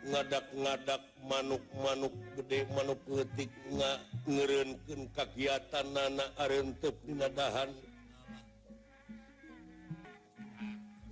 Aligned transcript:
ngadak- 0.07 0.53
ngadak 0.55 1.03
manuk 1.25 1.63
manuk 1.75 2.15
gede 2.37 2.63
manuk 2.71 2.99
detik 3.07 3.51
ngerrunken 4.27 5.01
kagiatan 5.15 5.87
na 5.95 6.25
arenhan 6.43 7.71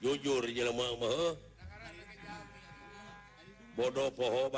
jujur 0.00 0.40
bodoh 3.76 4.08
pohouh 4.16 4.48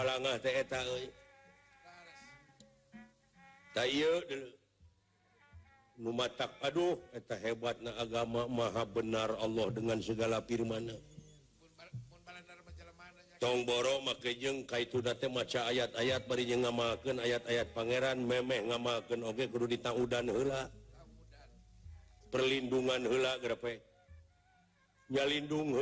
hebat 7.43 7.77
agama 7.99 8.43
ma 8.47 8.85
benar 8.87 9.35
Allah 9.43 9.67
dengan 9.75 9.99
segala 9.99 10.39
Firman 10.47 10.87
tomboro 13.43 13.99
make 14.07 14.39
jengka 14.39 14.79
itu 14.79 15.03
date 15.03 15.27
maca 15.27 15.67
ayat-ayat 15.75 16.23
bemaken 16.31 17.19
ayat-ayat 17.19 17.67
Pangeran 17.75 18.23
meme 18.23 18.63
ngamaken 18.71 19.27
Oke 19.27 19.51
di 19.51 19.79
tahun 19.83 20.07
dan 20.07 20.31
perlindungan 22.31 23.03
hela 23.11 23.35
graf 23.43 23.67
lindung 25.21 25.77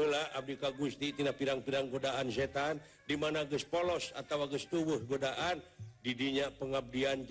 Gustitina 0.75 1.31
pirang-pidang 1.31 1.87
godaan 1.87 2.27
setan 2.35 2.83
dimana 3.07 3.47
guys 3.47 3.63
polos 3.63 4.11
ataugus 4.19 4.67
tubuh 4.67 4.99
godaan 5.07 5.63
didinya 6.03 6.51
pengabdian 6.59 7.23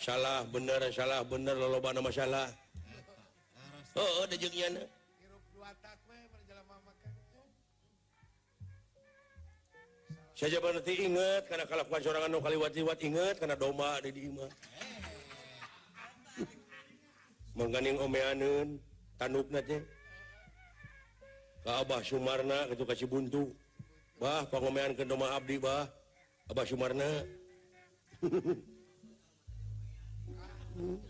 salah 0.00 0.48
benar 0.48 0.80
salah 0.88 1.20
bener 1.28 1.60
loban 1.60 2.00
masalah 2.00 2.48
Oh, 3.98 4.22
oh, 4.22 4.24
saja 10.38 10.56
banget 10.62 10.88
ingat 10.94 11.42
karena 11.52 11.64
kalau 11.68 11.84
seorang 12.00 12.30
nukhaliwat-tiwat 12.32 12.98
inget 13.04 13.34
karena 13.42 13.58
doma 13.60 13.98
ada 14.00 14.08
eh. 14.08 14.50
mengganing 17.52 17.98
omeun 18.00 18.78
tannya 19.20 19.84
Kaahh 21.60 22.00
Suarna 22.00 22.72
itu 22.72 22.88
kasih 22.88 23.04
buntu 23.04 23.52
Bah 24.16 24.48
pengomean 24.48 24.96
kedoma 24.96 25.36
Abdibah 25.36 25.84
Abah 26.48 26.64
Suarna 26.64 27.04
ah. 30.40 31.09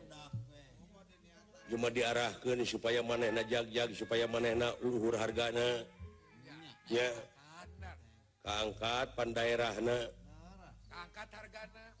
diarahkan 1.79 2.55
nih 2.59 2.67
supaya 2.67 2.99
manenna 2.99 3.43
ja-ja 3.47 3.87
supaya 3.95 4.27
menenakhur 4.27 5.15
harganya 5.15 5.87
ya 6.91 7.07
angkat 8.43 9.07
pandairahna 9.15 10.11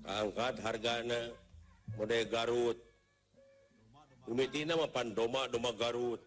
angkat 0.03 0.53
hargaa 0.59 0.99
mode 1.95 2.19
garut 2.27 2.77
namadomadoma 4.27 5.71
garut 5.79 6.19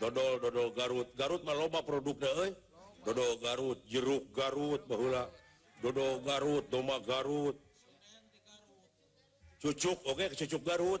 dodol-dodol 0.00 0.72
garut 0.72 1.08
garut 1.12 1.42
produk 1.84 2.50
dodol 3.04 3.32
garut 3.44 3.78
jeruk 3.84 4.24
garut 4.32 4.80
dodol 5.84 6.16
garut 6.24 6.64
do 6.72 6.80
garut 7.04 7.56
cucuk 9.60 9.98
Oke 10.08 10.32
ke 10.32 10.36
cucuk 10.46 10.62
garut 10.64 11.00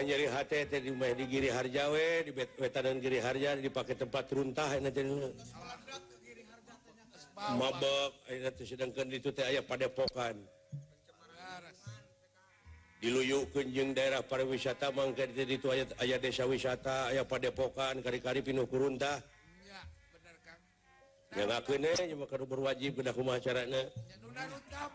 nyeri 0.00 0.24
H 0.24 0.36
digir 1.12 1.52
Harjawetan 1.52 2.80
dan 2.96 2.96
Harja 3.20 3.50
dipakai 3.60 3.92
tempat 3.92 4.24
runtahk 4.32 4.80
sedangkan 8.64 9.06
dituti 9.12 9.42
aya 9.44 9.60
pada 9.60 9.84
pokan 9.92 10.40
diluu 13.04 13.44
kejeng 13.52 13.92
daerah 13.92 14.24
parawiata 14.24 14.94
mang 14.94 15.10
itu 15.18 15.66
ayat-ayat 15.66 16.18
desa 16.22 16.46
wisata 16.48 17.10
aya 17.12 17.26
pada 17.26 17.50
pokan 17.52 17.98
kari-kari 18.00 18.38
pinuh 18.40 18.62
ke 18.64 18.78
runtah 18.78 19.18
yang 21.36 21.50
akhirnya 21.52 21.96
berwaji 22.48 22.88
benda 22.96 23.12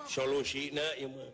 soluinadu 0.10 1.34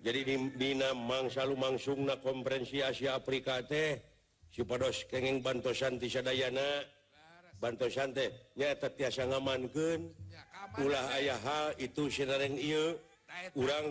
jadi 0.00 0.24
Binam 0.56 0.96
mangsa 1.04 1.44
lumangsung 1.44 2.08
na 2.08 2.16
kompferensi 2.16 2.80
Asia 2.80 3.20
Afrikaados 3.20 3.98
Banidayana 4.56 6.66
Banman 7.60 9.62
pula 10.76 11.00
ayaha 11.16 11.72
itu 11.76 12.08
kurang 13.54 13.86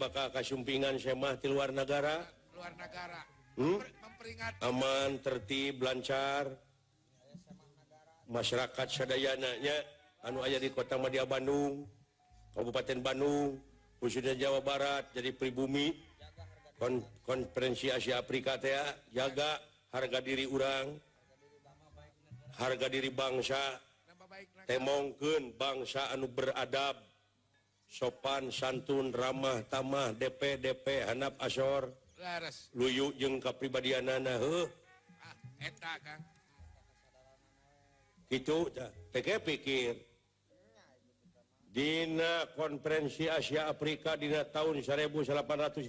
bakal 0.00 0.26
Kapinganmah 0.32 1.34
di 1.38 1.46
luar 1.48 1.70
negara 1.76 2.16
hmm? 3.60 3.78
aman 4.66 5.20
terti 5.22 5.70
belancar 5.76 6.44
masyarakat 8.28 8.86
sedayyannya 8.90 9.54
anu 10.26 10.40
aya 10.44 10.58
di 10.60 10.68
kota 10.74 10.96
Madya 11.00 11.24
Bandung 11.24 11.86
Kabupaten 12.52 12.98
Bandung 13.00 13.56
sudah 14.06 14.38
Jawa 14.38 14.62
Barat 14.62 15.10
jadi 15.10 15.34
pribumi 15.34 15.90
konferensi 17.26 17.90
asia-prikat 17.90 18.60
ya 18.62 18.82
jaga 19.10 19.58
harga 19.90 20.22
diri 20.22 20.46
urang 20.46 20.94
harga 22.62 22.86
diri 22.86 23.10
bangsa 23.10 23.58
temongken 24.70 25.50
bangsa 25.58 26.14
anu 26.14 26.30
beradab 26.30 26.94
sopan 27.90 28.54
santun 28.54 29.10
ramah 29.10 29.66
tambah 29.66 30.14
DP 30.14 30.62
DP 30.62 30.86
Hanap 31.10 31.34
asor 31.42 31.90
je 32.78 33.28
pribadian 33.58 34.14
gitu 38.30 38.70
TK 39.10 39.28
pikir 39.42 40.06
Dina 41.72 42.48
konferensi 42.56 43.28
Asia 43.28 43.68
Afrika 43.68 44.16
Dina 44.16 44.40
tahun 44.44 44.80
1855 44.80 45.84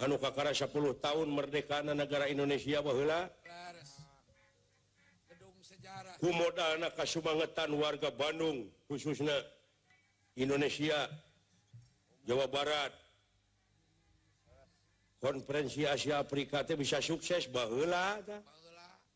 anuukakara 0.00 0.52
10 0.56 1.04
tahun 1.04 1.26
Merdekka 1.28 1.84
negara 1.84 2.24
Indonesia 2.32 2.80
kumu 6.16 6.48
anak 6.48 6.96
Kamanetan 6.96 7.70
warga 7.76 8.08
Bandung 8.08 8.72
khususnya 8.88 9.36
Indonesia 10.32 11.04
Jawa 12.24 12.48
Barat 12.48 12.96
konferensi 15.20 15.84
Asia 15.84 16.24
Afrika 16.24 16.64
itu 16.64 16.72
bisa 16.80 17.04
sukses 17.04 17.52
bahlah 17.52 18.24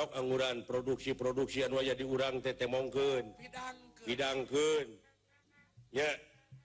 anguran 0.00 0.64
produksi 0.64 1.12
produksi 1.12 1.60
jadi 1.68 2.00
urangtetekenang 2.04 2.88
ya 5.92 6.08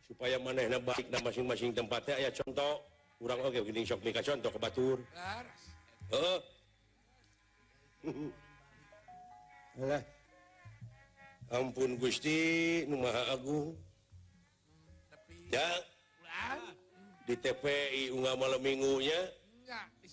supaya 0.08 0.40
maneh 0.40 0.72
masing-masing 1.28 1.76
tempatnya 1.76 2.16
aya 2.24 2.32
contoh 2.32 2.80
urang 3.20 3.44
contohtur 4.24 4.98
ampun 11.52 11.92
Gusti 12.00 12.84
hmm, 12.88 13.08
di 17.28 17.36
TPI 17.36 18.16
Una 18.16 18.32
malam 18.40 18.60
minggunya 18.64 19.20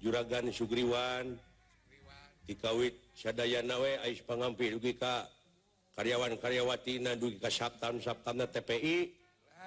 juraga 0.00 0.40
Sugriwan 0.48 1.36
dikawit 2.48 2.96
syadaweilika 3.12 5.28
karyawan 5.92 6.32
karyawati 6.40 7.04
Natanda 7.04 8.46
TPI 8.48 9.12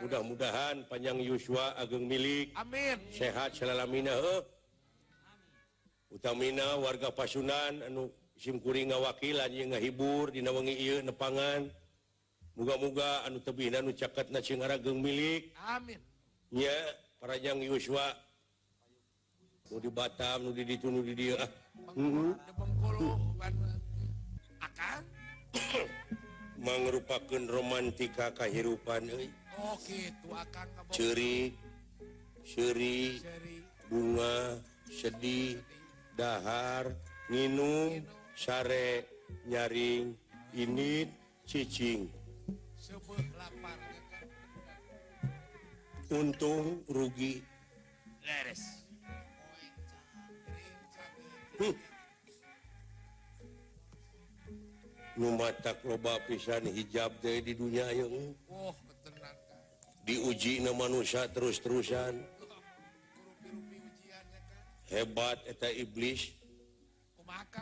mudah-mudahan 0.01 0.81
panjang 0.89 1.21
Yusua 1.21 1.77
ageng 1.77 2.09
milikmin 2.09 2.97
sehat 3.13 3.53
Uutamina 6.13 6.77
warga 6.81 7.09
pasunan 7.13 7.73
anu 7.89 8.09
simkuringwakilanbur 8.37 10.29
nepga-mga 10.33 11.53
anu 13.29 13.37
tean 13.41 13.85
katgara 13.97 14.75
geng 14.81 14.97
milik 14.97 15.53
panjang 17.21 17.59
Yusua 17.61 18.13
di 19.81 19.89
Batam 19.89 20.51
ditunuuh 20.53 21.01
di 21.05 21.13
dia 21.33 21.41
menge 21.97 22.37
merupakan 26.63 27.41
romantika 27.49 28.29
kehidupan 28.37 29.09
oh, 29.61 29.73
cirisri 30.93 33.17
bunga 33.89 34.57
sedih 34.89 35.57
dahar 36.17 36.93
minum 37.33 37.97
Syre 38.37 39.05
nyaring 39.49 40.13
ini 40.57 41.05
ccing 41.49 42.09
Hai 42.77 43.01
untuktung 46.13 46.81
rugires 46.89 48.82
Hai 51.53 51.69
hmm. 51.69 51.81
Nuroba 55.21 56.17
pisn 56.25 56.65
hijab 56.73 57.13
de 57.21 57.37
di 57.45 57.53
dunia 57.53 57.85
yang 57.93 58.09
oh, 58.49 58.73
diuji 60.09 60.57
nama 60.65 60.89
manusia 60.89 61.29
terus-terusan 61.29 62.17
hebateta 64.89 65.69
iblis 65.77 66.33
hai 67.29 67.61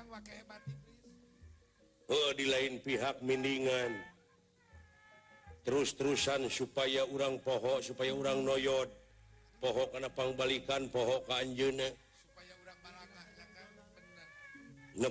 Oh 2.12 2.32
di 2.40 2.48
lain 2.48 2.80
pihak 2.80 3.20
minddingan 3.20 3.92
Hai 4.00 4.08
terus-terusan 5.68 6.48
supaya 6.48 7.04
urang-pohok 7.12 7.84
supaya 7.92 8.16
orang 8.16 8.40
noyo 8.48 8.88
pohok 9.60 10.00
Kenpangbalikan 10.00 10.88
pohok 10.88 11.28
kan 11.28 11.44
jenek 11.52 11.92
nya 14.92 15.08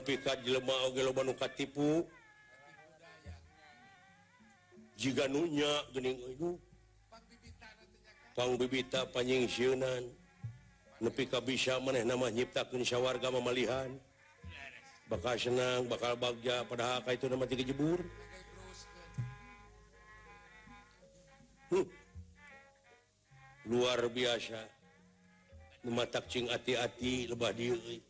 kaumbita 8.37 9.01
panjing 9.11 9.45
meneh 11.81 12.03
namaptasya 12.05 12.97
warga 13.01 13.29
memelihan 13.33 13.89
bakal 15.09 15.35
senang 15.35 15.89
bakal 15.89 16.13
Bagja 16.15 16.61
padaka 16.69 17.17
itu 17.17 17.25
dijebur 17.65 18.01
luar 23.65 24.01
biasa 24.13 24.61
me 25.89 26.05
Cing 26.29 26.53
hati-hati 26.53 27.25
lebah 27.33 27.57
diri 27.57 28.05
kita 28.05 28.10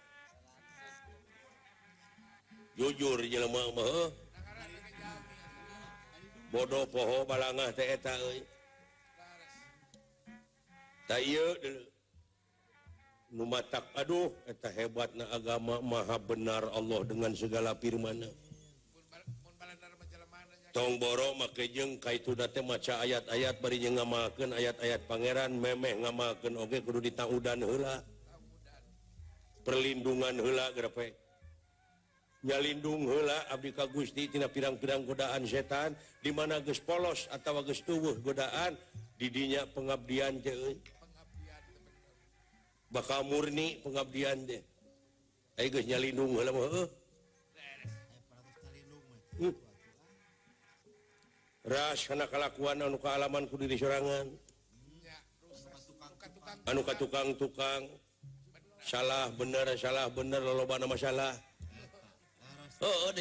jur 2.97 3.19
bodohhouh 6.51 7.23
hebat 14.73 15.11
agama 15.29 15.75
ma 15.79 16.01
benar 16.19 16.63
Allah 16.73 16.99
dengan 17.05 17.31
segala 17.37 17.71
Firmana 17.77 18.27
toro 20.71 21.35
makengka 21.35 22.11
itu 22.15 22.31
maca 22.63 23.03
ayat-ayatmaken 23.03 24.49
ayat-ayat 24.55 25.01
Pangeran 25.05 25.51
meme 25.55 25.99
ngamaken 26.03 26.53
Oke 26.63 26.79
di 26.81 27.11
tahun 27.13 27.39
dan 27.45 27.59
perlindungan 29.61 30.33
hela 30.41 30.73
grafik 30.73 31.13
lindung 32.41 33.05
Gustitina 33.93 34.49
pirang-piraang 34.49 35.05
godaan 35.05 35.45
setan 35.45 35.93
dimana 36.25 36.57
guys 36.57 36.81
polos 36.81 37.29
atau 37.29 37.61
tubuh 37.85 38.17
godaan 38.17 38.73
didinya 39.21 39.61
pengabdian 39.77 40.41
bakal 42.89 43.21
murni 43.29 43.77
pengabdian 43.85 44.41
de 44.49 44.57
hmm. 45.61 46.17
kelakuan 52.33 52.81
an 52.81 52.97
kealaman 52.97 53.43
serangan 53.77 54.25
anuka 56.65 56.93
tukang 56.97 57.37
tukang 57.37 57.81
salah 58.81 59.29
bener 59.37 59.69
salah 59.77 60.09
bener 60.09 60.41
masalah 60.89 61.37
Hai 62.81 62.89
oh, 62.89 63.13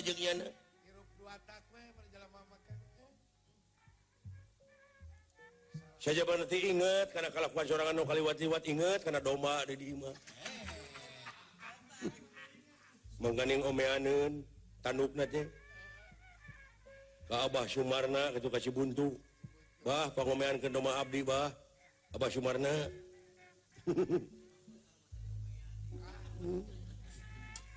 saja 6.00 6.24
banget 6.24 6.48
inget 6.56 7.06
karena 7.12 7.28
kalau 7.28 7.44
seorangkhaliwatiwat 7.68 8.64
inget 8.64 9.04
karena 9.04 9.20
doma 9.20 9.60
ada 9.60 9.76
di 9.76 9.92
mengganing 13.20 13.60
omeen 13.68 14.40
tanduk 14.80 15.12
Kaahh 17.28 17.68
Suarna 17.68 18.32
ke 18.32 18.40
kasih 18.48 18.72
buntu 18.72 19.12
Ba 19.84 20.08
pengomean 20.16 20.56
kedoma 20.56 20.96
Abdibah 21.04 21.52
Abah 22.16 22.32
Suarna 22.32 22.72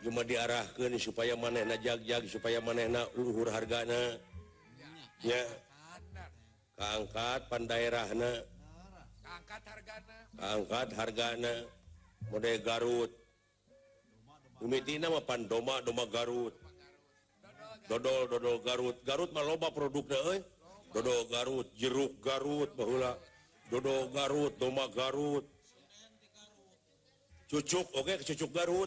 cuma 0.00 0.24
diarahkan 0.24 0.96
supaya 0.96 1.36
manenakja 1.36 2.00
supaya 2.24 2.56
manaenak 2.64 3.04
luhur 3.12 3.52
hargaa 3.52 4.16
ya 5.20 5.44
angkat 6.80 7.44
pandarahna 7.52 8.40
angkat 10.40 10.88
hargaa 10.96 11.36
mode 12.32 12.52
garutiti 12.64 14.96
namadodoma 14.96 16.04
garut 16.08 16.56
dodol-dodo 17.84 18.56
garut 18.64 18.96
garut 19.04 19.30
produkdo 19.76 20.16
garut 21.28 21.68
jeruk 21.76 22.16
garut 22.24 22.72
dodo 23.68 24.08
garut 24.16 24.54
garut 24.96 25.44
cucuk 27.52 27.82
Oke 27.98 28.16
ke 28.22 28.30
cucuk 28.32 28.48
garut 28.54 28.86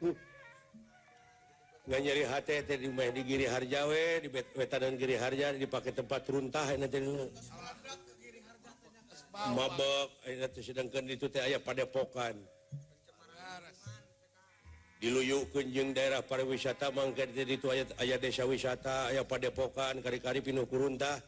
Hai 0.00 0.12
nggak 1.80 2.00
nyeri 2.06 2.22
H 2.28 2.32
di 3.10 3.22
gir 3.26 3.40
Harjawe 3.50 4.06
dita 4.22 4.76
dan 4.78 4.94
geri 4.94 5.16
Harja 5.18 5.50
dipakai 5.56 5.90
tempat 5.90 6.22
runtah 6.30 6.62
nanti 6.78 7.02
dulu 7.02 7.26
mabok 9.34 10.08
sedangkan 10.62 11.02
dit 11.10 11.24
aya 11.42 11.58
pada 11.58 11.82
pokan 11.90 12.38
Hai 12.38 13.66
diluu 15.02 15.50
kenjeng 15.50 15.90
daerah 15.90 16.22
pada 16.22 16.46
wisata 16.46 16.94
manggga 16.94 17.26
jadi 17.26 17.58
itu 17.58 17.66
ayat-ayat 17.66 18.18
desa 18.22 18.44
wisata 18.46 19.10
Ayah 19.10 19.26
pada 19.26 19.50
pokan 19.50 19.98
kari-kari 20.04 20.44
pinuku 20.46 20.76
runtah 20.78 21.18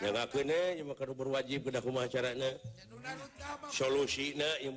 ke 0.00 0.08
e, 0.44 0.80
maka 0.84 1.04
berwajib 1.12 1.68
pecara 1.72 2.36
soluina 3.72 4.48
Iam 4.64 4.76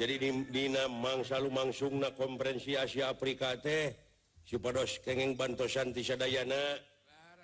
jadi 0.00 0.16
Dinam 0.48 0.96
mangsalumangsung 1.04 2.00
kompferensi 2.16 2.72
Asia 2.72 3.12
Afrika 3.12 3.52
tehados 3.60 4.96
Bandayana 5.36 6.62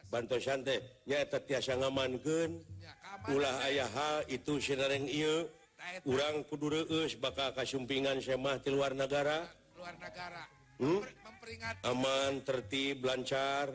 Banasa 0.08 0.56
pula 3.28 3.52
ayaha 3.60 4.24
itu 4.32 4.56
u 4.56 6.12
Kudure 6.48 6.80
bakal 7.20 7.48
Kapinganmah 7.52 8.56
di 8.64 8.68
luar 8.72 8.96
negara 8.96 9.44
hmm? 10.80 11.04
aman 11.86 12.40
terti 12.42 12.96
belancar 12.96 13.68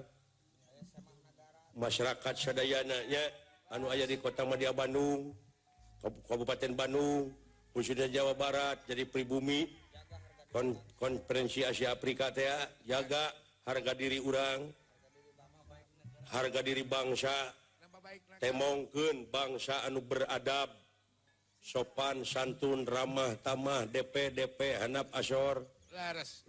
masyarakat 1.78 2.34
sedayanya 2.36 2.98
anu 3.72 3.88
aya 3.94 4.10
di 4.10 4.18
kota 4.20 4.42
Maya 4.44 4.74
Bandung 4.74 5.32
Kabupaten 6.02 6.74
Bandung 6.74 7.30
sudah 7.80 8.12
Jawa 8.12 8.36
Barat 8.36 8.84
jadi 8.84 9.08
pribumi 9.08 9.64
konferensi 11.00 11.64
asia-prikat 11.64 12.34
ya 12.36 12.56
jaga 12.84 13.32
harga 13.64 13.96
diri 13.96 14.20
urang 14.20 14.68
harga 16.36 16.60
diri 16.60 16.84
bangsa 16.84 17.32
temongken 18.44 19.24
bangsa 19.32 19.88
anu 19.88 20.04
beradab 20.04 20.68
sopan 21.64 22.28
santun 22.28 22.84
ramah 22.84 23.40
tambah 23.40 23.88
DPDP 23.88 24.84
Hanap 24.84 25.08
ashor 25.16 25.64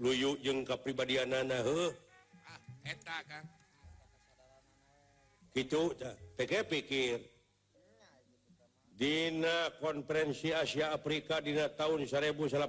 lujung 0.03 0.67
kepribadian 0.67 1.31
ah, 1.39 1.47
gitu 5.55 5.95
TK 6.35 6.53
pikir 6.67 7.17
Dina 8.97 9.71
konferensi 9.81 10.53
Asia 10.53 10.93
Afrika 10.93 11.41
Dina 11.41 11.65
tahun 11.73 12.05
185 12.05 12.61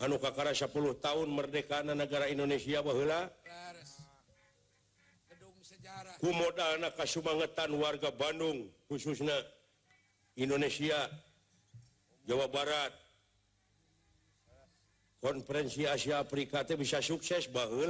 anukakaraya 0.00 0.56
10 0.56 1.04
tahun 1.04 1.26
Merdekka 1.28 1.84
negara 1.84 2.32
Indonesia 2.32 2.80
bahwa 2.80 3.28
kumuda 6.18 6.64
anak 6.80 6.96
Ka 6.96 7.04
Sumanetan 7.04 7.76
warga 7.76 8.08
Bandung 8.08 8.72
khususnya 8.88 9.36
Indonesia 10.32 11.12
Jawa 12.24 12.48
Barat 12.48 12.92
Hai 14.48 15.20
konferensi 15.20 15.84
Asia- 15.84 16.24
Afrika 16.24 16.64
itu 16.64 16.80
bisa 16.80 17.04
sukses 17.04 17.48
bahku 17.52 17.84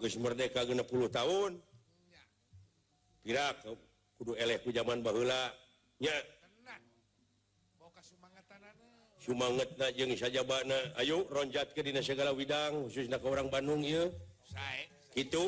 Merrdeka 0.00 0.64
kepul 0.64 1.12
tahunkira 1.12 3.52
zamant 4.72 5.04
A 10.96 11.04
Ronjat 11.04 11.76
ke 11.76 11.80
Dinasgaladang 11.84 12.88
khusus 12.88 13.06
ke 13.12 13.26
orang 13.28 13.52
Bandung 13.52 13.84
itu 13.84 15.44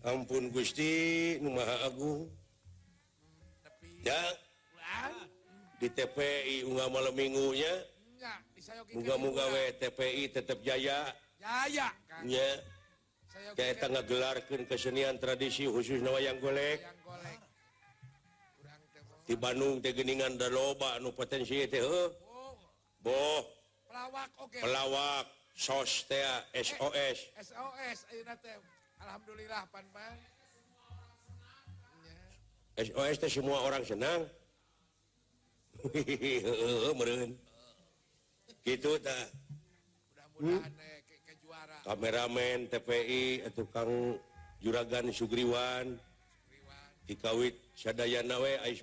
ampun 0.03 0.45
Gusti 0.53 1.41
di 5.81 5.89
TPI 5.89 6.69
malam 6.69 7.15
minggunya 7.17 7.73
muga-mgawe 8.95 9.65
TPI 9.81 10.31
tetap 10.37 10.61
jaya 10.63 11.11
tengahkan 13.79 14.63
kesenian 14.71 15.19
tradisi 15.19 15.67
khususah 15.67 16.19
yang 16.23 16.39
golek 16.43 16.79
di 19.27 19.35
Bandung 19.39 19.81
keingan 19.83 20.39
potensi 21.19 21.67
bo 23.03 23.23
pelawak 24.63 25.27
sosteOS 25.59 26.69
eh, 27.35 27.35
Alhamdulillah 29.03 29.63
semua 33.27 33.59
orang 33.67 33.83
senang 33.83 34.23
gitu 38.69 38.95
punya 40.39 40.63
kameramen 41.87 42.67
TPI 42.71 43.43
tukang 43.55 44.17
juragaraga 44.63 45.11
Sugriwan 45.13 45.99
dikawi 47.11 47.51
syadaweil 47.75 48.79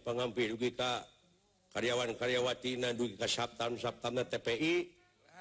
karyawan-karyawati 1.71 2.71
Naanda 2.75 4.23
TPI 4.27 4.75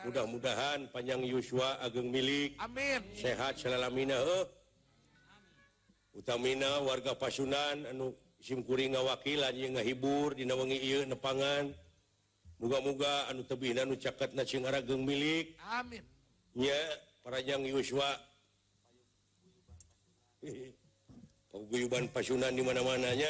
mudah-mudahan 0.07 0.79
panjang 0.94 1.23
Yusua 1.27 1.83
ageng 1.83 2.07
milik 2.14 2.55
amin 2.62 3.03
sehat 3.18 3.59
Uutamina 6.09 6.81
warga 6.83 7.14
pasunan 7.14 7.87
anu 7.94 8.11
simkuring 8.42 8.94
Ngwakihiburwang 8.94 11.07
nep 11.11 11.23
ga-muga 12.59 13.14
anu 13.31 13.42
tean 13.47 13.94
caketgara 13.99 14.81
geng 14.83 15.07
milik 15.07 15.47
ya 16.59 16.81
Rajang 17.29 17.61
Yusuaguyuban 20.41 22.09
pasunan 22.09 22.49
di 22.57 22.64
mana-mananya 22.64 23.29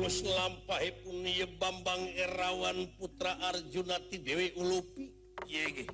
tulus 0.03 0.27
lampahipun 0.27 1.23
Bambang 1.63 2.11
Erawan 2.27 2.91
Putra 2.99 3.39
Arjunati 3.39 4.19
Dewi 4.19 4.51
Ulupi 4.59 5.15
Yege. 5.47 5.87
Iya, 5.87 5.87
iya. 5.87 5.93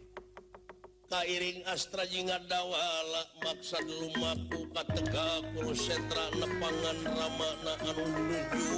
Kairing 1.13 1.61
Astra 1.69 2.09
Jinga 2.09 2.41
Dawala 2.49 3.23
dulu 3.61 4.09
lumaku 4.09 4.65
katega 4.73 5.45
kulu 5.53 5.77
sentra 5.77 6.25
nepangan 6.41 6.99
ramana 7.05 7.75
anu 7.85 8.05
nuju 8.13 8.75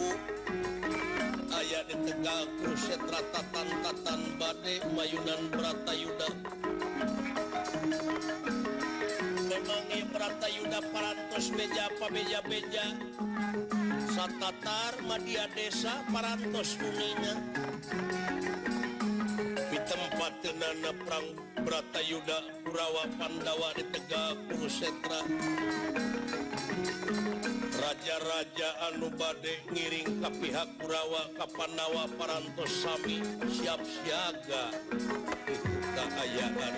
aya 1.55 1.81
di 1.87 1.95
tegak 2.11 2.43
kulu 2.59 2.75
sentra 2.79 3.19
tatan 3.31 3.69
tatan 3.87 4.21
bade 4.39 4.77
mayunan 4.99 5.43
berata 5.55 5.91
beratayuda 5.91 6.29
memangi 9.47 10.01
yuda 10.59 10.79
parantos 10.95 11.47
beja 11.55 11.87
pabeja 11.99 12.39
beja, 12.47 12.85
beja. 12.99 13.90
Qtar 14.21 15.01
Mayaadesa 15.09 16.05
paras 16.13 16.77
buminya 16.77 17.41
di 19.73 19.79
tempat 19.81 20.33
Tenana 20.45 20.93
perang 20.93 21.27
Bratayuda 21.65 22.53
Purawa 22.61 23.09
Pandawa 23.17 23.73
ditegakku 23.81 24.69
Setra 24.69 25.25
raja-raja 27.81 28.69
Anubade 28.93 29.57
ngiring 29.73 30.13
ke 30.21 30.29
pihak 30.37 30.69
Purawa 30.85 31.25
Kapanawa 31.41 32.05
paraantos 32.21 32.69
Sami 32.77 33.25
siap 33.49 33.81
siaga 33.89 34.69
dibuka 35.49 36.05
ayah 36.29 36.53
an 36.69 36.75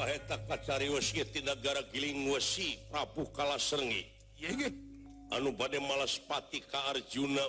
an 0.00 0.16
bad 5.58 5.74
malaspati 5.82 6.58
Arjuna 6.88 7.42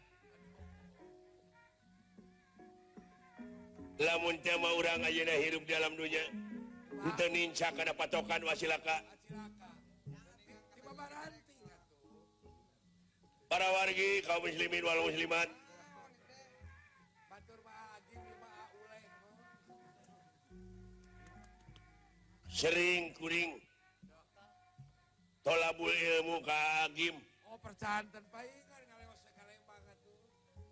ma 4.01 5.09
hidup 5.45 5.61
dalam 5.69 5.93
dunia 5.93 6.25
kitaca 7.05 7.69
kepat 7.73 8.07
tokan 8.09 8.41
wasilaka 8.41 8.97
para 13.45 13.67
warga 13.77 14.09
kaum 14.25 14.41
muslimin 14.41 14.81
muslim 15.05 15.29
seringkuring 22.49 23.61
tolabul 25.45 25.93
ilmu 25.93 26.41
ka 26.41 26.89
oh, 27.53 27.57
perca 27.61 28.01
terbaik 28.09 28.70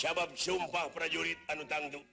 sabab 0.00 0.32
sumpah 0.32 0.88
prajurit 0.96 1.36
anu 1.52 1.60
tangtu 1.68 2.00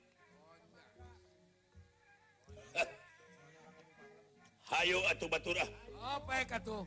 Hayo 4.75 4.99
atuh 5.07 5.31
baturah 5.31 5.63
oh, 5.95 6.19
baik 6.27 6.51
atuh 6.51 6.83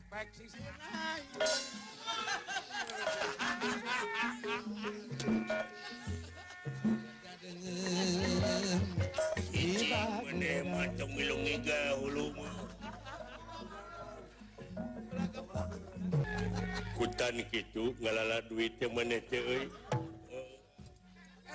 ngalala 18.01 18.45
duit 18.53 18.77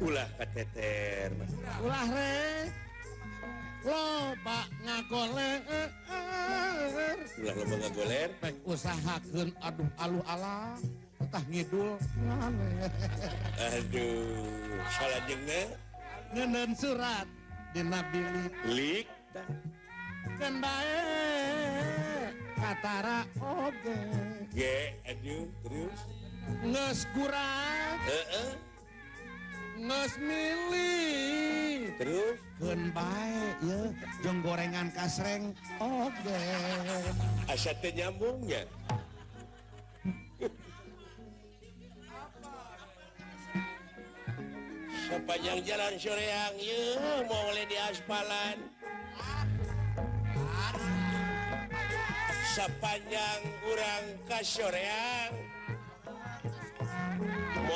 pulah 0.00 0.28
Kter 0.36 1.28
Wow 3.86 4.34
Pak 4.42 4.66
ngakole 4.82 5.50
usaha 8.66 9.14
aduh 9.62 9.88
Alu 10.00 10.20
atah 11.22 11.44
ngiduluh 11.48 11.98
salah 14.90 15.20
je 15.26 15.60
on 16.56 16.70
surat 16.76 17.24
dinabili 17.72 18.44
klik 18.66 19.06
danbak 20.36 20.84
katara 22.60 23.24
oke 23.38 23.96
terus 24.50 26.00
ngeskurang 26.62 27.98
uh 28.06 28.52
ngesmili 29.76 31.12
terus 32.00 32.40
gun 32.56 32.88
baik 32.96 33.56
ya 33.60 33.80
jeng 34.24 34.38
gorengan 34.40 34.88
kasreng 34.96 35.52
oke 35.76 36.08
okay. 36.16 37.52
asetnya 37.52 38.08
nyambungnya 38.08 38.64
sepanjang 45.12 45.60
jalan 45.60 45.94
sore 46.00 46.24
yang 46.24 46.54
ya 46.56 46.86
mau 47.28 47.44
oleh 47.52 47.68
di 47.68 47.76
aspalan 47.76 48.56
sepanjang 52.56 53.38
kurang 53.60 54.04
kasur 54.24 54.72
yang 54.72 55.35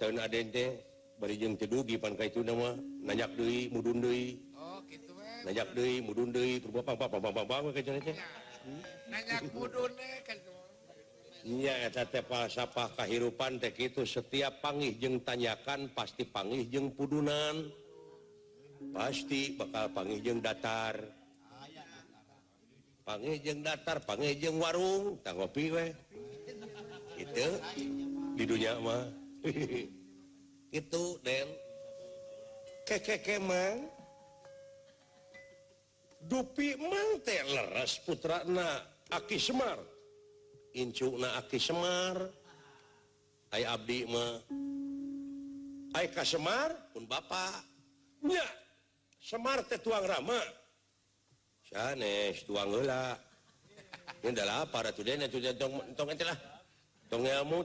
cedugi 0.00 2.00
tek 2.00 2.32
itu 13.76 14.00
setiap 14.06 14.52
pangijeng 14.62 15.18
tanyakan 15.26 15.88
pasti 15.92 16.22
Pangijeng 16.28 16.90
pudunan 16.94 17.54
pasti 18.94 19.54
bakal 19.58 19.88
pangijeng 19.94 20.38
datar 20.42 20.94
pangijeng 23.06 23.58
datar 23.62 23.98
pangejeng 24.06 24.54
warungwe 24.58 25.90
itu 27.18 27.48
tinyamah 28.38 29.21
itu 30.78 31.04
dan 31.26 31.46
kekemang 32.86 33.90
dupi 36.22 36.78
mante 36.78 37.34
leras 37.50 37.98
putrana 38.06 38.78
aki 39.10 39.38
Semar 39.42 39.78
Incunaki 40.72 41.58
Semar 41.58 42.22
Abdima 43.50 44.40
Aika 45.98 46.24
Semar 46.24 46.72
pun 46.94 47.04
Bapak 47.04 47.66
Semartuangmang 49.22 50.38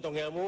tongmu 0.03 0.47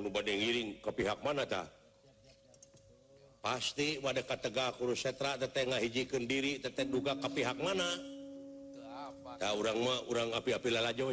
itu 0.00 0.08
bad 0.08 0.24
ngiring 0.28 0.68
ke 0.80 0.90
pihak 0.96 1.20
manakah 1.20 1.64
pasti 3.48 3.96
wadeka-tegakkuru 4.04 4.92
setra 4.92 5.40
tete 5.40 5.64
nga 5.64 5.80
hijjiken 5.80 6.28
diriteteten 6.28 6.92
duga 6.92 7.16
tapi 7.16 7.40
hak 7.48 7.56
mana 7.56 7.96
tahu 9.40 9.64
orang 9.64 9.78
mau 9.80 10.00
orang 10.12 10.28
api 10.36 10.50
api 10.52 10.68
lala 10.68 10.92
Jo 10.92 11.08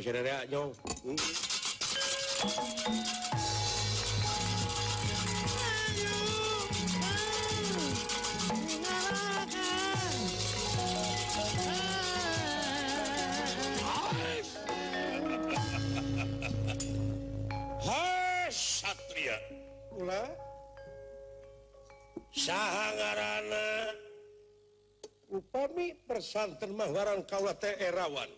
persantmahwan 25.94 27.22
erawan 27.78 28.32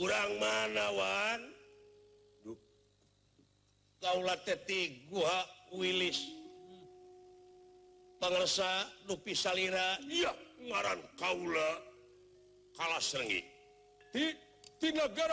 urang 0.00 0.30
manawan 0.40 1.40
taula 4.00 4.34
Tetik 4.40 5.12
gua 5.12 5.44
Willis 5.76 6.24
pesa 8.16 8.88
Lupi 9.04 9.34
Salina 9.36 10.00
marang 10.70 11.02
Kaula 11.20 11.70
kalahgit 12.72 13.44
di 14.14 14.30
tinggal 14.80 15.10
gar 15.12 15.32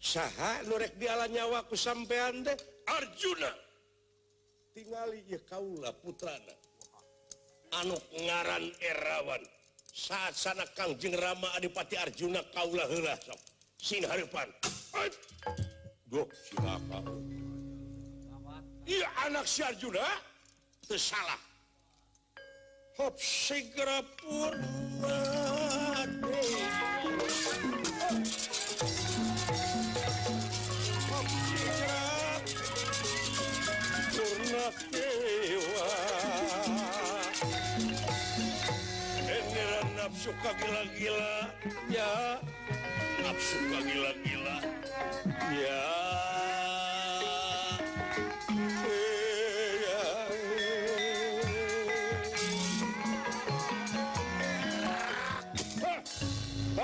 Sy 0.00 0.20
nurek 0.64 0.96
di 0.96 1.04
a 1.04 1.28
nyawaku 1.28 1.76
sampe 1.76 2.16
andek 2.16 2.56
Arjuna 2.88 3.52
tinggal 4.72 5.12
Kaula 5.44 5.92
putran 6.00 6.40
anuge 7.76 8.00
ngaran 8.24 8.64
erawan 8.80 9.42
saat-sana 9.92 10.64
Kang 10.72 10.96
Jing 10.96 11.12
Rama 11.12 11.52
Adipati 11.58 12.00
Arjuna 12.00 12.40
Kaula 12.50 12.88
Sin 13.80 14.04
go 16.10 16.24
ya 18.88 19.06
anak 19.24 19.46
Syarjuna 19.46 20.04
salah 20.98 21.38
hop 22.98 23.14
segera 23.20 24.02
purna 24.18 25.14
hop 27.06 27.22
segera 27.30 27.78
purna 34.10 34.64
dewa 34.90 35.90
eneran 39.30 39.88
nafsu 39.98 40.34
kagila-gila 40.42 41.32
ya 41.98 42.10
nafsu 43.22 43.58
kagila-gila 43.70 44.56
ya 45.62 45.78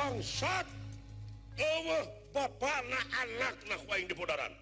bangsat 0.07 0.63
Ewa 1.57 1.99
bapak 2.37 2.85
na 2.93 3.01
anak 3.25 3.57
na 3.67 3.75
kuaing 3.89 4.05
di 4.07 4.13
dipodaran 4.15 4.53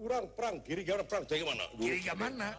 Urang 0.00 0.32
perang 0.32 0.56
giri 0.64 0.80
gamana 0.84 1.04
perang 1.08 1.26
jadi 1.28 1.44
mana? 1.44 1.62
Giri 1.76 2.00
gamana? 2.00 2.56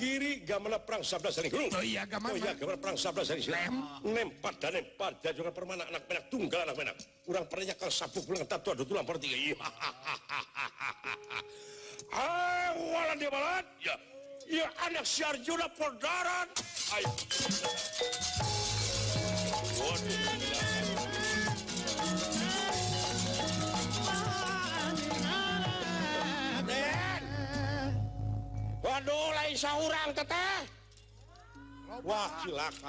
Giri 0.00 0.40
gamana 0.48 0.78
perang 0.80 1.04
sabda 1.04 1.28
sering 1.32 1.52
Oh 1.52 1.82
iya 1.84 2.06
gamana. 2.08 2.32
Oh 2.32 2.36
iya 2.40 2.54
gamana 2.56 2.78
perang 2.80 2.96
sabda 2.96 3.20
sering 3.20 3.44
nem 3.52 3.60
Lem. 3.60 3.84
Nempat 4.32 4.54
dan 4.64 4.72
nempat 4.80 5.12
jangan 5.20 5.52
permana 5.52 5.84
anak 5.92 6.08
menak 6.08 6.24
tunggal 6.32 6.62
anak 6.64 6.76
menak. 6.80 6.96
Urang 7.28 7.44
perangnya 7.52 7.76
kalau 7.76 7.92
sabuk 7.92 8.24
pulang 8.24 8.48
tatu 8.48 8.72
ada 8.72 8.80
tulang 8.88 9.04
tiga. 9.20 9.36
Iya. 9.36 9.60
Ah, 12.16 12.72
walan 12.96 13.20
dia 13.20 13.28
balat. 13.28 13.66
Ya. 13.84 13.96
Ya 14.48 14.66
anak 14.88 15.04
si 15.04 15.20
Arjuna 15.20 15.68
bodaran. 15.76 16.48
Ayo. 16.96 17.12
Waduh. 19.84 20.39
Wa 28.82 28.96
wakilaka 32.08 32.88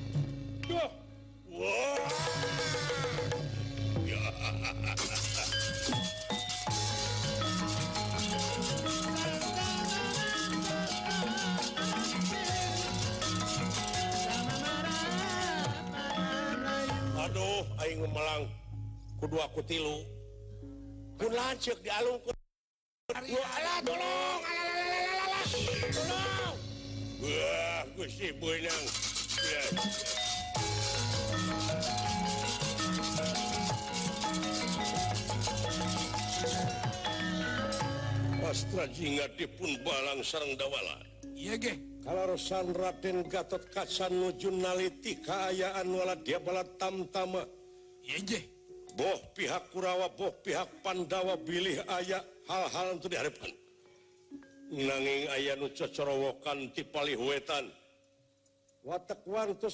Aduh 1.51 1.67
Agung 17.75 18.07
melang 18.15 18.47
kudu 19.19 19.35
aku 19.43 19.59
tilu 19.67 19.99
pun 21.19 21.35
lance 21.35 21.67
di 21.75 21.91
dolonggue 28.07 28.07
sih 28.07 28.31
Jingat 38.91 39.39
dipun 39.39 39.79
Balang 39.79 40.19
sarang 40.27 40.51
dawala 40.59 40.99
kalau 42.03 42.35
Raden 42.75 43.23
Gat 43.31 43.47
kanaliti 43.71 45.23
keayaanwala 45.23 46.19
dia 46.19 46.35
bala 46.35 46.59
tamt 46.75 47.15
Boh 48.99 49.17
pihak 49.31 49.63
Kurawa 49.71 50.11
Boh 50.19 50.35
pihak 50.43 50.67
pandawa 50.83 51.39
pilih 51.39 51.79
aya 51.95 52.19
hal-hal 52.51 52.99
untuk 52.99 53.15
dihapkan 53.15 53.55
menanging 54.67 55.31
ayah 55.31 55.55
nucowokan 55.55 56.75
tipalitan 56.75 57.71
watak 58.83 59.23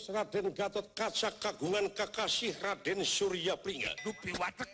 Raden 0.06 0.54
Gatot 0.54 0.94
kaca 0.94 1.34
kaguman 1.42 1.90
Kakasih 1.98 2.54
Raden 2.62 3.02
Surya 3.02 3.58
pria 3.58 3.90
dupi 4.06 4.38
watak 4.38 4.70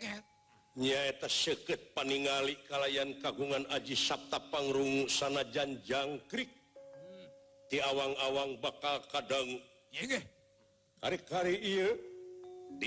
paningali 1.94 2.58
kalianyan 2.66 3.14
kagungan 3.22 3.62
Aji 3.70 3.94
Sabptapangrung 3.94 5.06
sana 5.06 5.46
janjang 5.54 6.18
kri 6.26 6.46
hmm. 6.50 7.26
ti 7.70 7.78
awang-awang 7.78 8.58
bakal 8.58 8.98
kadang 9.10 9.62
kar-kar 10.98 11.46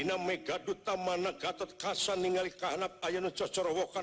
nam 0.04 0.28
duta 0.68 0.94
manatot 1.00 1.72
kas 1.80 2.12
ningalihana 2.20 2.92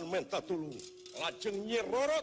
mentalung 0.09 0.73
lajengroro 1.21 2.19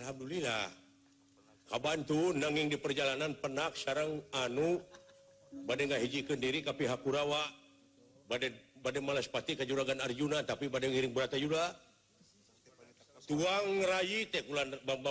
Alhamdulillah 0.00 0.64
kabantu 1.68 2.32
nanging 2.32 2.72
di 2.72 2.80
perjalanan 2.80 3.36
penak 3.36 3.76
sarang 3.76 4.24
anu 4.32 4.80
bad 5.68 5.76
nggak 5.76 6.00
hijjikan 6.00 6.40
sendiri 6.40 6.64
tapi 6.64 6.88
Haurawa 6.88 7.44
bad 8.24 8.48
bad 8.80 8.96
malespati 9.04 9.60
kejuangan 9.60 10.00
Arjuna 10.00 10.40
tapi 10.40 10.72
baden 10.72 10.96
ngiring 10.96 11.12
tuang 13.28 13.68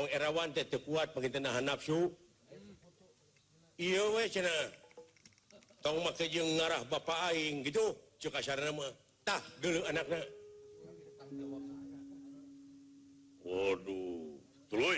erawantete 0.10 0.82
kuat 0.82 1.14
pengtenahan 1.14 1.70
nafsu 1.70 2.10
ngarah 6.34 6.82
baing 6.90 7.62
gitu 7.62 7.86
Waduh 13.50 14.09
kalau 14.70 14.94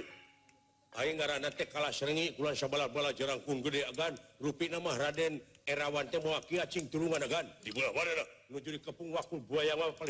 seringlah-ba 1.92 3.12
jarangung 3.16 3.64
gedegan 3.64 4.14
rui 4.44 4.68
namamah 4.68 4.98
Raden 5.00 5.40
erawan 5.66 6.10
temwakju 6.12 6.60
kepung 8.84 9.10
waktu 9.16 9.36
buayalamat 9.48 10.10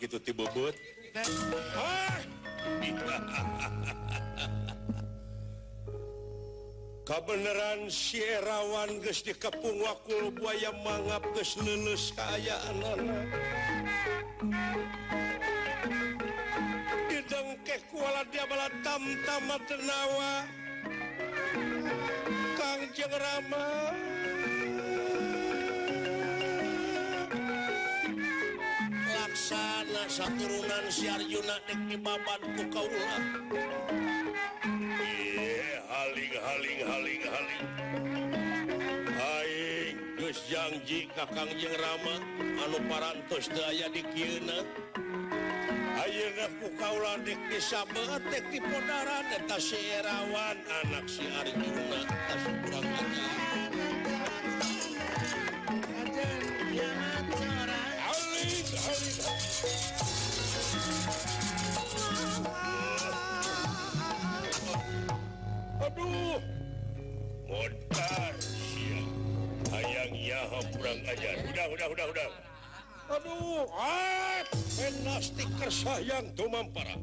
gitu 0.00 0.18
tibuk 0.24 0.48
hahaha 1.74 3.96
beneran 7.16 7.88
Sierawan 7.88 9.00
guys 9.00 9.24
di 9.24 9.32
kepung 9.32 9.80
waktukul 9.80 10.28
bu 10.28 10.52
yang 10.60 10.76
mangga 10.84 11.16
nunnus 11.64 12.12
kayakan 12.12 13.08
diungkeh 17.28 17.80
kuala 17.88 18.28
dia 18.28 18.44
bala 18.44 18.68
tamtawa 18.84 20.32
Kang 22.60 22.84
jema 22.92 23.64
laksana 29.16 30.02
sakuruan 30.12 30.84
siar 30.92 31.24
Yunanik 31.24 32.04
babaukalah 32.04 33.22
haling-haling 36.44 37.22
Hai 39.18 39.52
guys 40.18 40.38
Ja 40.50 40.70
jika 40.86 41.26
Kangjeng 41.30 41.74
ra 41.78 41.92
anu 42.66 42.78
parantos 42.86 43.50
ayaa 43.54 43.90
di 43.90 44.02
ki 44.12 44.42
Ayo 45.98 46.26
nggak 46.30 46.50
kaulah 46.78 47.18
kiah 47.26 47.82
bangettik 47.92 48.44
tipe 48.54 48.78
dara 48.86 49.18
data 49.26 49.58
Sierawan 49.58 50.58
anak 50.86 51.04
sihari 51.10 51.50
Ju 58.68 60.07
ayaang 69.74 70.14
ya 70.14 70.38
kurang 70.74 70.98
aja 71.04 71.30
udah 71.46 71.64
udah 71.74 71.86
udah 71.88 72.06
udahuh 72.06 72.34
tersayang 75.62 76.26
cum 76.38 76.54
para 76.72 76.94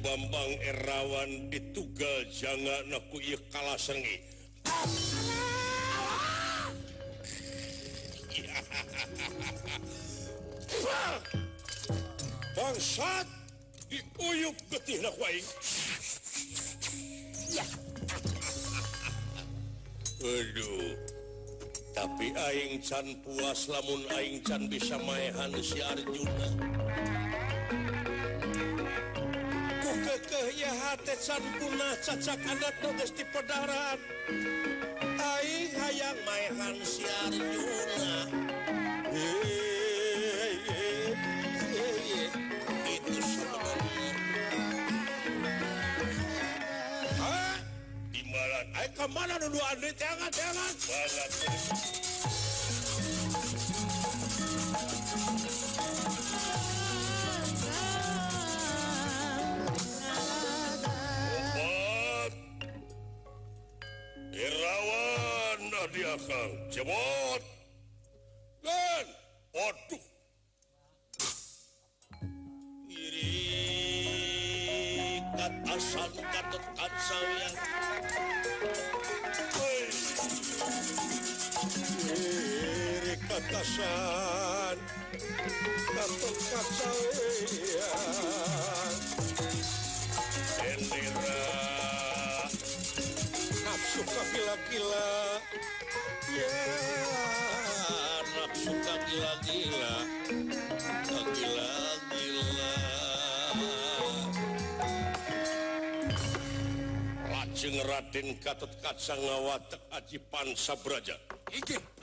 Bambang 0.00 0.52
erawan 0.64 1.52
ditugal 1.52 2.20
jangan 2.32 2.88
nekuykala 2.88 3.76
sengi 3.76 4.20
bangat 12.56 13.26
dibuyup 13.92 14.56
ke 14.72 14.78
uh 17.60 17.68
tapi 21.94 22.34
aing 22.34 22.82
can 22.82 23.06
puas 23.22 23.70
lamun 23.70 24.02
Aing 24.18 24.42
can 24.42 24.66
bisa 24.66 24.98
mainan 25.06 25.54
siarjuna 25.62 26.48
kehatisan 30.26 31.38
pula 31.58 31.92
cacakan 32.02 32.58
tu 32.82 32.90
di 33.14 33.22
pedaran 33.30 33.98
Aya 35.84 36.10
mainan 36.26 36.78
siarjuna 36.82 38.26
Ay, 48.84 48.90
eh, 48.92 48.94
kemana 49.00 49.38
duduan 49.40 49.76
duit 49.80 49.96
jangan 49.96 50.28
jangan. 50.28 50.72
Irawan 64.36 65.60
ah, 65.80 65.86
di 65.88 66.02
akal, 66.04 66.50
cebot. 66.68 67.42
Kan, 68.60 69.06
waduh. 69.56 70.04
Iri 72.92 73.32
kat 75.40 75.52
asan 75.72 76.12
katut 76.20 76.64
kat 76.76 76.92
sawian. 77.00 77.54
Ya. 77.56 78.33
katasan 83.34 84.78
Kantong 85.90 86.38
kacawean 86.54 88.94
Bendera 90.54 91.42
Nafsu 93.66 94.02
kagila 94.06 94.54
kila 94.70 95.10
Ya 96.30 96.54
Nafsu 98.38 98.70
kagila 98.86 99.34
kila 99.42 99.94
kagila 101.10 101.98
kila 102.06 102.72
Lajeng 107.34 107.82
Raden 107.82 108.28
Gatot 108.38 108.70
Kaca 108.78 109.14
ngawatek 109.18 109.82
Aji 109.90 110.18
Pansa 110.22 110.74
beraja. 110.78 111.14
Iki 111.54 111.78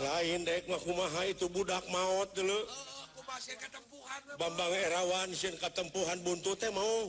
lain 0.00 0.40
Demakha 0.44 1.22
itu 1.28 1.46
budak 1.48 1.84
maut 1.88 2.28
dulu 2.36 2.58
Bambang 4.38 4.72
erawan 4.74 5.30
Jkatempuhan 5.32 6.18
buntunya 6.24 6.68
mau 6.74 7.08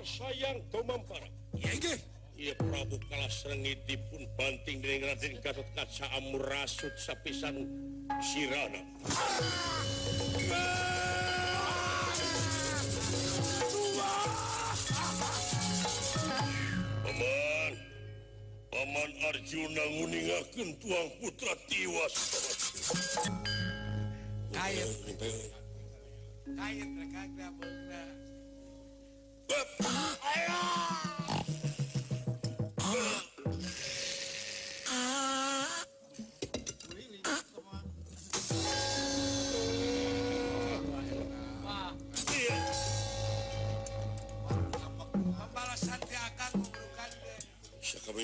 sayang 0.00 0.58
Iya 2.40 2.54
Prabu 2.56 2.96
kalah 3.04 3.28
serengit 3.28 3.84
dipunbanting 3.84 4.80
dengan 4.80 5.12
karutcaam 5.44 6.24
murasut 6.32 6.92
sappisan 6.96 7.68
Sirana 8.24 8.80
ah! 10.50 10.99
Arju 18.70 19.60
nauningken 19.74 20.70
tuang 20.78 21.10
putra 21.18 21.54
tiwa 21.68 22.06